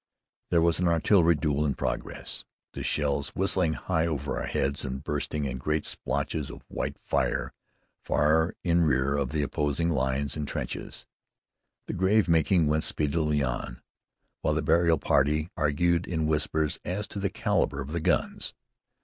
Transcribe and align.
There 0.49 0.63
was 0.63 0.79
an 0.79 0.87
artillery 0.87 1.35
duel 1.35 1.63
in 1.63 1.75
progress, 1.75 2.43
the 2.73 2.81
shells 2.81 3.29
whistling 3.35 3.73
high 3.73 4.07
over 4.07 4.39
our 4.39 4.47
heads, 4.47 4.83
and 4.83 5.03
bursting 5.03 5.45
in 5.45 5.59
great 5.59 5.85
splotches 5.85 6.49
of 6.49 6.63
white 6.69 6.97
fire, 7.05 7.53
far 8.03 8.55
in 8.63 8.83
rear 8.83 9.15
of 9.15 9.31
the 9.31 9.43
opposing 9.43 9.89
lines 9.91 10.35
of 10.35 10.47
trenches. 10.47 11.05
The 11.85 11.93
grave 11.93 12.27
making 12.27 12.65
went 12.65 12.83
speedily 12.83 13.43
on, 13.43 13.83
while 14.41 14.55
the 14.55 14.63
burial 14.63 14.97
party 14.97 15.51
argued 15.55 16.07
in 16.07 16.25
whispers 16.25 16.79
as 16.83 17.05
to 17.09 17.19
the 17.19 17.29
caliber 17.29 17.79
of 17.79 17.91
the 17.91 17.99
guns. 18.01 18.55